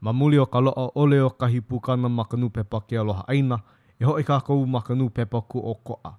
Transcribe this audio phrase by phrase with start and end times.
[0.00, 3.58] Ma muli o ka loa ole o kahi pukana ma kanu pepa ke aloha aina,
[4.00, 6.12] e hoi ka kou ma kanu pepa ku o koa.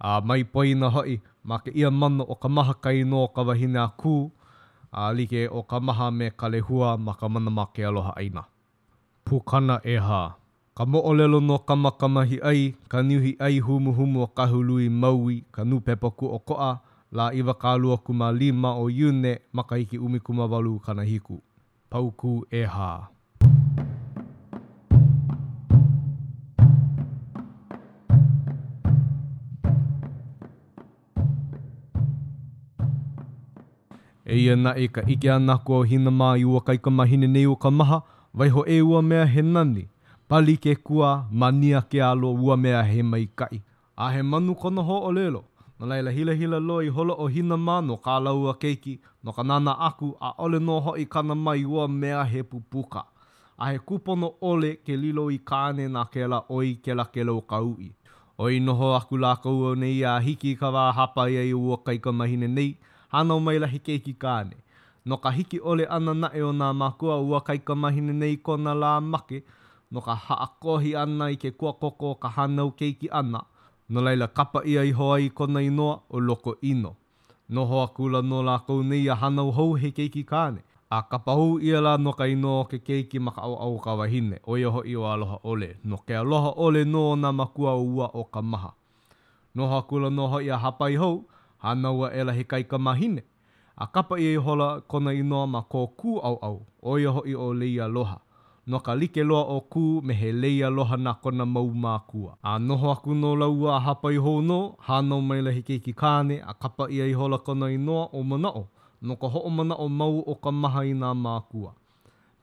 [0.00, 3.78] A mai poina hoi, ma ke ia mana o ka maha kai no ka wahine
[3.78, 4.30] a kū,
[4.92, 8.42] a like o ka maha me ka lehua ma ka mana ma ke aloha aina.
[9.24, 10.32] Pukana e hā.
[10.74, 15.44] Ka moolelo no ka makamahi ai, ka niuhi ai humu humu o ka hului maui,
[15.54, 16.78] ka nu pepa ku o koa,
[17.12, 21.42] la iwa ka alua kuma lima o yune, maka iki umi kuma walu kana hiku.
[21.90, 23.06] Pauku e haa.
[34.30, 37.46] E ia na e ka ike ana ko hina mā iua kai ka mahine nei
[37.50, 37.98] o ka maha,
[38.38, 39.88] vai ho e ua mea he nani.
[40.28, 43.58] Pali ke kua, mania ke alo ua mea he mai kai.
[43.98, 45.40] A he manu kona ho o lelo,
[45.80, 49.32] no leila hila hila lo i holo o hina mā no ka laua keiki, no
[49.32, 53.02] ka nana aku a ole no ho i kana mai ua mea he pupuka.
[53.58, 57.24] A he kupono ole ke lilo i kāne nā ke la oi ke la ke
[57.26, 57.90] lau kaui.
[58.38, 61.98] Oi noho aku lākau au nei a hiki ka wā hapa ia i ua kai
[61.98, 62.70] ka mahine nei,
[63.12, 64.56] hana mai lahi ke iki kāne.
[65.04, 68.36] No ka hiki ole ana na e o nā makua ua kai ka mahine nei
[68.36, 69.42] kona nā lā make,
[69.90, 73.40] no ka haa kohi ana i ke kua koko ka hana o keiki ana,
[73.88, 76.96] no leila kapa ia i hoa i kona inoa o loko ino.
[77.48, 81.32] No hoa kula no lā kou nei a hana hou he keiki kāne, a kapa
[81.34, 84.84] hou ia la no ka inoa ke keiki maka au au ka wahine, o iho
[84.86, 88.72] i o aloha ole, no ke aloha ole no nā makua ua o ka maha.
[89.54, 91.24] No hoa kula no hoa i a hapa i hou,
[91.60, 93.22] hanaua e lahi kai ka mahine.
[93.76, 97.52] A kapa i hola kona inoa ma kō kū au au, o ia hoi o
[97.54, 98.18] leia loha.
[98.66, 102.36] No ka like loa o kū me he leia loha na kona mau mā kua.
[102.42, 105.92] A noho aku no lau a hapa i hō no, hanau mai lahi kei ki
[105.92, 108.66] kāne, a kapa i hola kona inoa o mana o,
[109.02, 111.72] no ka ho o mana o mau o ka maha i nā mā kua.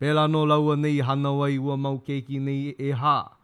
[0.02, 3.37] Pēlā no laua nei hanau ai ua mau keiki nei e haa.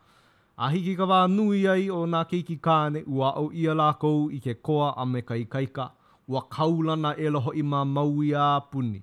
[0.55, 4.53] Ahiki ka wā nui ai o nā keiki kāne ua au ia lākou i ke
[4.67, 5.87] koa a me kai kaika
[6.29, 9.01] ua kaulana e loho i mā maui a puni.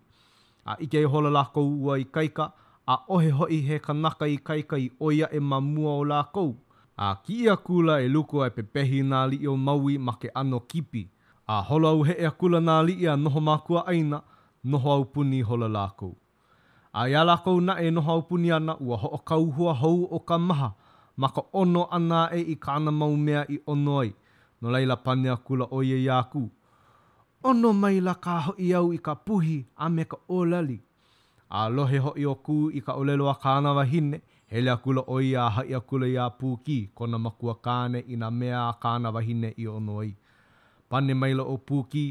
[0.65, 2.47] A ike i hola lākou ua i kaika
[2.87, 6.55] a ohe hoi he kanaka i kaika i oia e mā mua o lākou.
[6.97, 10.61] A ki ia kula e luko ai pepehi nā li o maui ma ke ano
[10.61, 11.09] kipi.
[11.49, 14.21] A hola au he ea kula nā li ia noho mākua aina
[14.65, 16.15] noho au puni hola lākou.
[16.93, 20.19] A ia lākou na e noho au puni ana ua ho o kauhua hou o
[20.21, 20.75] ka maha–
[21.21, 24.13] maka ono ana e i kāna maumea i onoi.
[24.63, 26.49] No leila pane a kula o ye yaku.
[27.45, 30.79] Ono mai la ka hoi au i ka puhi a me ka olali.
[31.51, 34.19] A lohe hoi o ku i ka olelo a kāna wahine,
[34.53, 38.17] hele a kula o ia hai a kula i a pūki, kona makua kāne i
[38.23, 40.11] na mea a kāna wahine i onoi.
[40.91, 42.07] Pane mai la o pūki,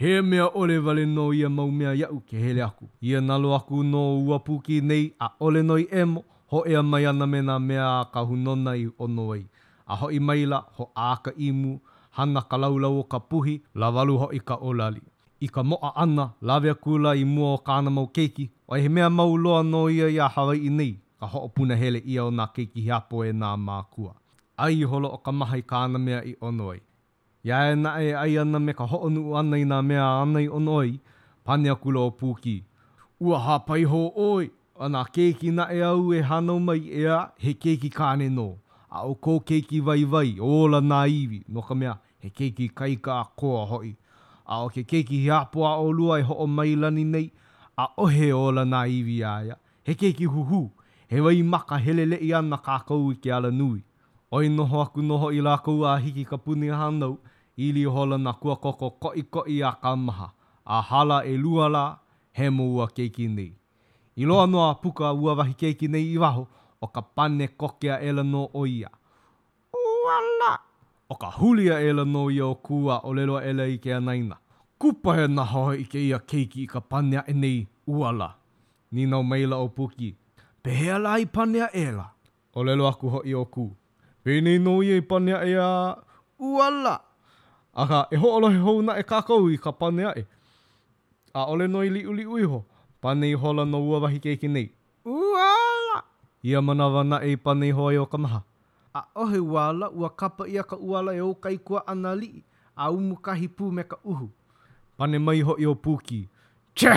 [0.00, 2.88] He mea ole vale no ia maumea iau ke hele aku.
[3.10, 7.26] Ia nalo aku no ua puki nei a ole noi emo, ho ea mai ana
[7.26, 9.44] me nā mea a ka hunona i ono ai.
[9.86, 11.78] A ho i maila, ho āka imu,
[12.16, 15.00] hana ka laulau o ka puhi, la walu ho i ka olali.
[15.40, 19.10] I ka moa ana, lawea kula i mua o kāna mau keiki, o he mea
[19.10, 22.46] mau loa no ia i a Hawaii nei, ka ho puna hele ia o nā
[22.54, 24.14] keiki hiapo e nā mākua.
[24.56, 26.80] Ai holo o ka maha i kāna mea i ono ai.
[27.44, 30.48] Ia e na e ai ana me ka hoonu ana i nā mea ana i
[30.48, 30.94] ono ai,
[31.44, 32.56] pane akula o pūki.
[33.20, 34.50] Ua hāpai ho oi!
[34.80, 38.58] ana keiki na e au e hano mai ea he keiki kāne no.
[38.90, 43.14] A o kō keiki vai vai, ola nā iwi, no ka mea, he keiki kaika
[43.20, 43.94] a koa hoi.
[44.46, 47.30] A o ke keiki hi apua o lua e ho o mailani nei,
[47.78, 49.56] a o he ola nā iwi aia.
[49.84, 50.68] He keiki huhu,
[51.08, 53.82] he wai maka helele i ana kākau i ke ala nui.
[54.30, 57.18] Oi noho aku noho i lākau a hiki ka puni hanau,
[57.56, 60.30] i li hola na kua koko koi koi a kamaha,
[60.66, 61.84] a hala e luala,
[62.32, 63.52] he mua keiki nei.
[64.16, 66.42] I loa noa puka ua wahi keiki nei i waho
[66.82, 68.88] o ka pane kokea ela no o ia.
[69.74, 70.58] Uala!
[71.10, 74.36] O ka hulia ela no ia o kua o lelo ela i ke naina.
[74.78, 78.36] Kupa he na hoa i ke ia keiki i ka panea e nei uala.
[78.92, 80.14] Ni nau meila o puki.
[80.62, 82.10] Pehea la i panea ela.
[82.54, 83.70] O lelo aku hoi o ku.
[84.22, 85.96] Pene no ia i panea ea
[86.38, 87.00] uala.
[87.74, 90.22] Aka e ho olohe hou na e kakau i ka panea e.
[91.34, 92.62] A ole no i li uli uiho.
[92.68, 92.73] Li
[93.04, 94.70] Pane i hola no ua wahi keiki nei.
[95.04, 96.02] Uala!
[96.50, 98.38] Ia manawa na e pane i hoa i o ka maha.
[98.96, 102.30] A ohe wala ua kapa ia ka uala e o kai kua ana li,
[102.84, 104.28] a umu kahi pū me ka uhu.
[104.96, 106.20] Pane mai ho i o pūki.
[106.74, 106.96] Tche!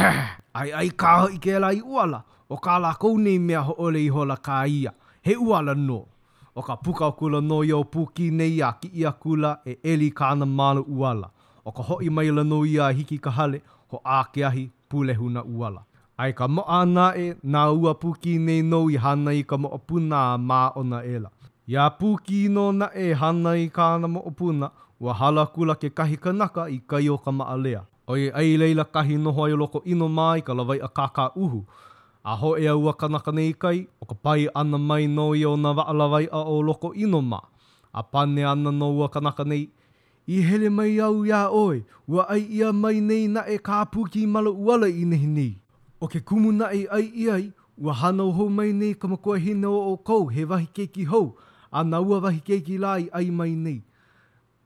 [0.56, 4.06] Ai ai kāho i ke la i uala, o kā la kounei mea ho ole
[4.06, 4.94] i hola kā ia.
[5.28, 6.00] He uala no.
[6.56, 10.08] O ka puka kula no i o pūki nei a ki ia kula e eli
[10.22, 11.28] kāna mālu uala.
[11.68, 13.60] O ka i mai la lano ia hiki ka hale,
[13.92, 15.84] ho ākeahi pulehuna uala.
[16.24, 19.70] ai ka mo ana e nā ua puki nei nou i hana i ka mo
[19.78, 21.30] opuna a mā ona ela.
[21.70, 24.70] Ia puki no na e hana i kāna mo opuna,
[25.00, 27.84] ua hala kula ke kahi kanaka i kai o ka maalea.
[28.10, 31.62] Oi ai leila kahi noho ai loko ino mai ka lawai a kākā uhu.
[32.26, 35.54] A ho ea ua kanaka nei kai, o ka pai ana mai no i o
[35.64, 37.40] na waalawai a o loko ino mā.
[37.94, 39.64] A pane ana no ua kanaka nei,
[40.26, 41.78] i hele mai au ia oi,
[42.12, 45.54] ua ai ia mai nei na e kā puki malo uala i nehi nei.
[46.02, 49.40] O ke kumuna e ai i ai, ua hana o hou mai nei kama koe
[49.40, 51.36] hina o o kou he wahi keiki hou,
[51.72, 53.82] a na ua wahi keiki lai ai mai nei.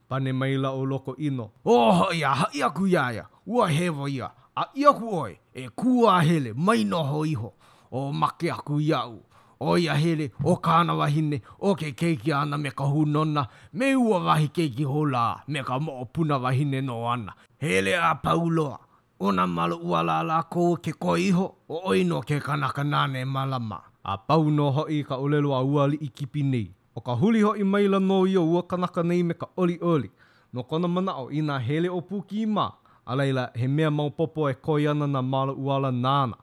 [0.09, 1.43] Pane mai la o loko ino.
[1.65, 6.51] O oh, haia, hai aku iaia, ua hewa ia, a iaku oe, e kua hele,
[6.53, 7.53] mai noho iho,
[7.91, 9.23] o make aku iau.
[9.59, 14.19] O ia hele, o kāna wahine, o ke keiki ana me ka hūnona, me ua
[14.19, 17.33] wahi keiki hola, me ka mo puna wahine no ana.
[17.57, 18.79] Hele a pauloa.
[19.21, 20.41] o na malo ua la la
[20.81, 23.79] ke ko iho o oino ke kanaka nane e malama.
[24.03, 26.73] A pau no i ka ulelo a uali i kipi nei.
[26.97, 29.77] O ka huli ho i mai maila no io ua kanaka nei me ka oli
[29.81, 30.09] oli.
[30.53, 32.65] No kona mana o i nā hele o puki i mā.
[33.05, 36.37] A leila he mea maupopo e koi ana nā malu uala nana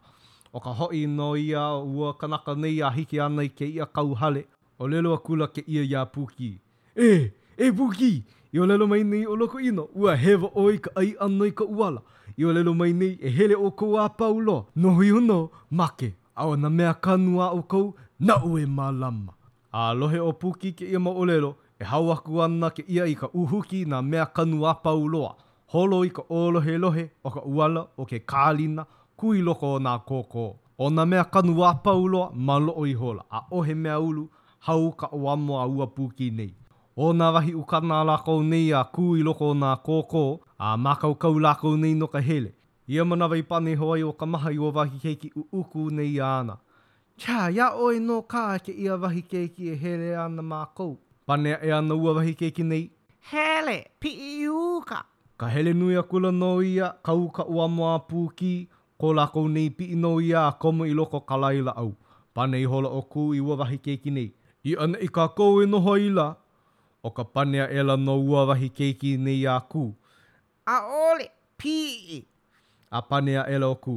[0.52, 4.14] O ka hoi no ia ua kanaka nei a hiki ana i ke ia kau
[4.14, 4.44] hale.
[4.78, 6.60] O lelo a kula ke ia ya puki.
[6.96, 8.24] E, e puki!
[8.54, 11.64] I o lelo mai nei o loko ino, ua hewa oi ka ai anai ka
[11.64, 12.00] uala.
[12.38, 14.66] i o lelo mai nei e hele o kou a paulo.
[14.76, 16.14] Nohi uno, make.
[16.36, 19.32] Awa na mea kanua o kou, na ue malama.
[19.72, 23.14] A lohe o puki ke ia ma o lelo, e hauaku ana ke ia i
[23.14, 25.34] ka uhuki na mea kanua pauloa.
[25.66, 28.86] Holo i ka olohe lohe o ka uala o ke kālina
[29.16, 30.46] kui loko o nā kōkō.
[30.78, 34.28] O nā mea kanu wāpauloa ma loo i hola a ohe mea ulu
[34.60, 36.54] hau ka o amoa ua pūki nei.
[36.96, 40.24] O nā wahi ukana lako nei a kui loko o nā kōkō
[40.58, 42.50] a makau kau lakau nei no ka hele.
[42.88, 46.20] Ia mana vai pane hoai o ka maha i o wahi keiki u uku nei
[46.20, 46.56] ana.
[47.16, 50.96] Tia, ia oi no ka ke ia wahi keiki e hele ana makau.
[51.26, 52.90] Pane e ana ua wahi keiki nei?
[53.30, 55.00] Hele, pi i uka.
[55.40, 58.66] Ka hele nui a kula no ia, ka uka ua moa pūki,
[59.00, 61.94] ko lakau nei pi i no ia, komo i loko kalaila au.
[62.34, 64.32] Pane i hola o kū i ua wahi keiki nei.
[64.70, 66.28] I ana i ka kou e noho ila,
[67.04, 69.92] o ka panea e la no ua wahi keiki nei a kū
[70.74, 71.26] a ole
[71.60, 71.76] pi
[72.90, 73.96] a panea e loku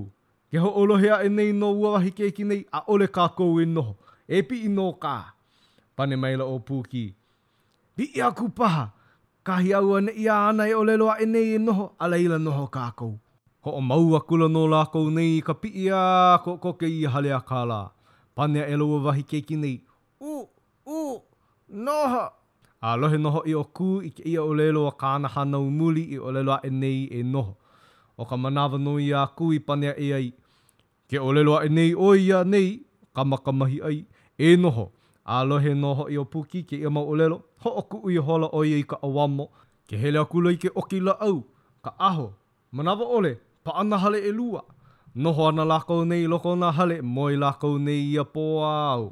[0.52, 3.54] ke ho olohea e nei no ua wahi ke ki nei a ole ka kou
[3.64, 3.94] e noho
[4.38, 5.16] e pi i no ka
[5.96, 7.06] pane maila o puki
[7.96, 8.86] pi i aku paha
[9.50, 12.38] ka hi aua ne i ana e ole loa e nei e noho a leila
[12.46, 13.14] noho ka kou
[13.68, 16.04] ho o maua kula no la kou nei ka pi i a
[16.46, 17.82] ko ko ke i hale a ka la
[18.36, 19.76] panea e loa wahi ke ki nei
[20.34, 20.36] u
[21.00, 21.04] u
[21.88, 22.24] noho
[22.83, 26.01] A lohe noho i o kū i ke ia o lelo a kāna hana umuli
[26.16, 27.54] i o lelo a e nei e noho.
[28.18, 30.30] O ka manawa no i a kū i panea e ai.
[31.10, 32.72] Ke o lelo a e nei o i a nei,
[33.13, 34.00] ka makamahi ai,
[34.38, 34.88] e noho.
[35.25, 38.18] A lohe noho i o puki ke ia mau o lelo, ho o kū i
[38.18, 39.48] hola o i ka awamo.
[39.88, 41.44] Ke hele a kūla ke oki la au,
[41.86, 42.31] ka aho,
[42.72, 44.63] manawa ole, pa ana hale e lua.
[45.16, 49.12] Noho ana lākou nei loko na hale, moi lākou nei ia pō au.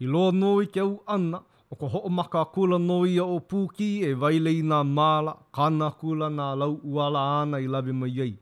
[0.00, 3.36] I loa nō i ke au ana, O ko ho'o maka kula no ia o
[3.52, 8.16] pūki e waile i nā māla, kāna kula nā lau uala ana i labi mai
[8.24, 8.32] ei.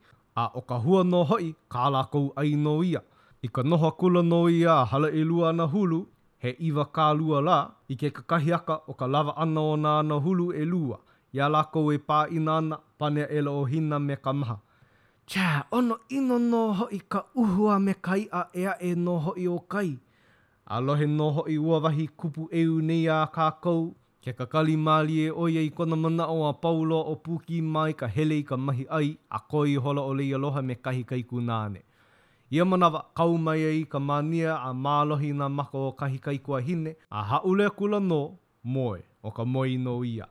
[0.42, 3.02] A o ka hua no hoi, kā lākou ai no ia.
[3.44, 5.98] I ka noha kula no ia a hala e lua ana hulu,
[6.42, 7.58] he iwa kā lua lā,
[7.92, 10.98] i ke kakahi aka o ka lava ana o nā ana hulu e lua.
[11.36, 14.56] Ia lākou e pā ina ana, panea e o hina me ka maha.
[15.28, 19.60] Tjā, ono ino no hoi ka uhua me kai a ea e no hoi o
[19.68, 19.98] kai.
[20.68, 25.60] Alohe no hoi ua wahi kupu eu nei a kākou, ke kakali māli e oia
[25.64, 29.14] i kona mana o a paulo o puki mai ka hele i ka mahi ai,
[29.30, 31.80] a koi hola o lei aloha me kahi kai kunāne.
[32.52, 36.60] Ia manawa kau mai ai ka mania a mālohi na mako o kahi kai kua
[36.60, 40.26] hine, a haule kula no moe o ka moi no ia.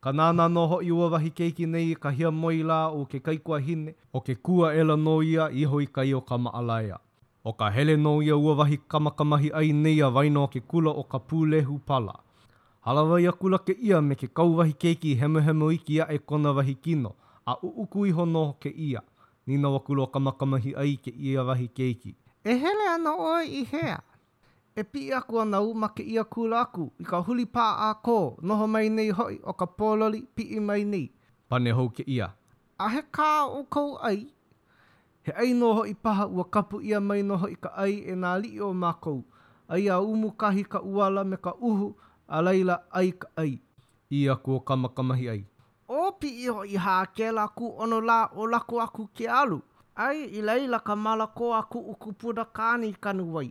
[0.00, 3.36] Ka nāna no ho i wawahi keiki nei ka hia moi la o ke kai
[3.38, 7.00] kua hine, o ke kua ela no ia iho i kai o ka maalaya.
[7.48, 11.02] o ka hele no ia ua wahi kamakamahi ai nei a waino ke kula o
[11.04, 12.14] ka pūlehu pala.
[12.82, 16.52] Halawai a kula ke ia me ke kauwahi keiki hemu hemu iki a e kona
[16.52, 17.14] wahi kino,
[17.46, 19.00] a uuku iho no ke ia,
[19.46, 22.14] ni na wakulo o kamakamahi ai ke ia wahi keiki.
[22.44, 24.00] E hele ana oi i hea.
[24.76, 28.42] E pi aku ana uma ke ia kula aku i ka huli pā a kō,
[28.42, 31.06] noho mai nei hoi o ka pōloli pi i mai nei.
[31.48, 32.32] Pane hou ke ia.
[32.78, 34.26] A he kā o kou ai
[35.26, 37.94] He ai no ho i paha ua kapu ia mai no ho i ka ai
[38.10, 39.24] e nā li o mākou.
[39.68, 41.88] Ai a umu kahi ka uala me ka uhu
[42.28, 43.58] a laila ai ka ai.
[44.18, 45.40] I a kua kamakamahi ai.
[45.88, 49.26] O pi i ho i hā ke la ku ono la o lako aku ke
[49.40, 49.58] alu.
[49.96, 51.24] Ai i laila ka mala
[51.58, 53.50] aku u kupuda kāni kanu wai.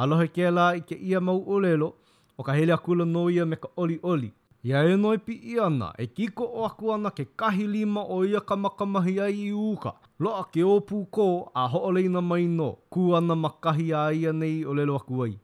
[0.00, 1.92] Alohe ke la i ke ia mau olelo
[2.38, 4.32] o ka hele akula no ia me ka oli oli.
[4.66, 8.22] Ia e noi pi i ana, e kiko o aku ana ke kahi lima o
[8.26, 9.92] ia ka makamahi ai i uka.
[10.18, 12.46] Loa ke opu ko a hoʻoleina mai
[12.90, 15.36] ku ana makahi a ia nei o lelo aku ai.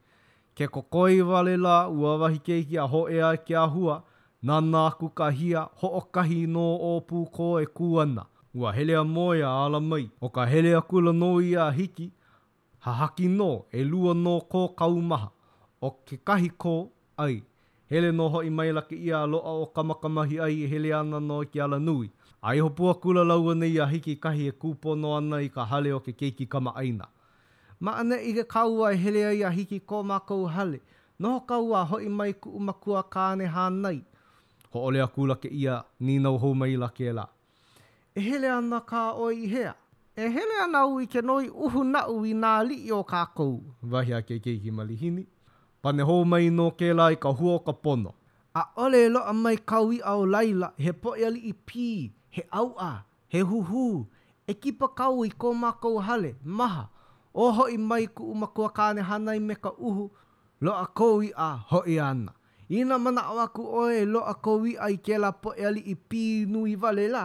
[0.59, 4.03] Ke kokoi wale la ua wahi ke iki a hoʻea ke ahua,
[4.43, 8.27] nana aku ka hia hoʻokahi no opu ko e ku ana.
[8.55, 9.07] Ua hele a
[9.65, 12.11] ala mai, o ka hele kula no i a hiki,
[12.81, 15.31] ha haki no e lua no ko kaumaha,
[15.81, 17.43] o ke kahi ko ai.
[17.93, 21.61] hele ho i mai laki ia loa o kamakamahi ai i hele ana no ki
[21.61, 22.11] ala nui.
[22.43, 25.65] Ai ho pua kula laua nei a hiki kahi e kupo no ana i ka
[25.65, 27.05] hale o ke keiki kama aina.
[27.81, 30.81] Ma ane i ke kaua e hele ai a hiki ko makau hale,
[31.21, 34.01] noho kaua ho i mai ku umakua kāne hānei.
[34.73, 37.27] Ho ole a kula ke ia ni nau ho mai laki e la.
[38.17, 39.75] E hele ana kā oi i hea.
[40.17, 43.53] E hele ana ui ke noi uhu nau i nā li i o kākou.
[43.97, 45.27] Vahia ke keiki malihini.
[45.83, 48.13] pane hou mai no ke lai ka hua o ka pono.
[48.55, 51.87] A ole lo a mai kaui au laila he po e ali i pī,
[52.35, 52.93] he au a,
[53.33, 53.85] he huhu,
[54.47, 56.85] e kipa kau i ko mākou hale, maha,
[57.35, 60.05] o hoi mai ku umakua kāne hanai me ka uhu,
[60.65, 62.33] lo a koui a hoi ana.
[62.77, 65.83] Ina mana o aku oe lo a koui a i ke la po e ali
[65.89, 67.25] i pī nui vale la,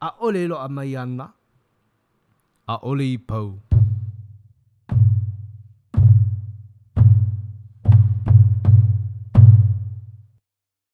[0.00, 1.26] a ole lo a mai ana.
[2.66, 3.71] A ole i pau.